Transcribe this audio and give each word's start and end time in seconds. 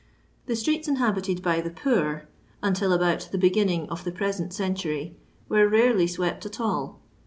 The 0.47 0.55
streets 0.55 0.87
inhabited 0.87 1.43
by 1.43 1.61
the 1.61 1.69
poor, 1.69 2.27
until 2.63 2.91
about 2.91 3.27
the 3.31 3.37
beginning 3.37 3.87
of 3.91 4.03
the 4.03 4.11
present 4.11 4.51
century, 4.51 5.15
were 5.47 5.69
rarely 5.69 6.07
swept 6.07 6.43
at 6.43 6.59
all. 6.59 6.99